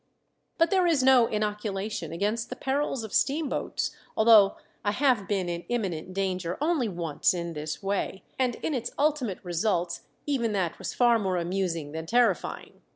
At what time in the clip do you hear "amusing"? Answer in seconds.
11.37-11.91